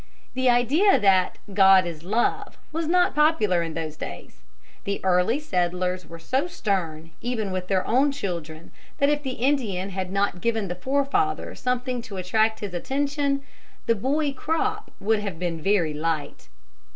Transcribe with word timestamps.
The 0.33 0.49
idea 0.49 0.99
that 0.99 1.37
"God 1.53 1.85
is 1.85 2.01
love" 2.03 2.57
was 2.71 2.87
not 2.87 3.13
popular 3.13 3.61
in 3.61 3.75
those 3.75 3.95
days. 3.95 4.41
The 4.83 4.99
early 5.05 5.39
settlers 5.39 6.07
were 6.07 6.17
so 6.17 6.47
stern 6.47 7.11
even 7.21 7.51
with 7.51 7.67
their 7.67 7.85
own 7.85 8.11
children 8.11 8.71
that 8.97 9.09
if 9.09 9.21
the 9.21 9.33
Indian 9.37 9.89
had 9.91 10.11
not 10.11 10.41
given 10.41 10.69
the 10.69 10.73
forefather 10.73 11.53
something 11.53 12.01
to 12.01 12.17
attract 12.17 12.61
his 12.61 12.73
attention, 12.73 13.43
the 13.85 13.93
boy 13.93 14.33
crop 14.33 14.89
would 14.99 15.19
have 15.19 15.37
been 15.37 15.61
very 15.61 15.93
light. 15.93 16.49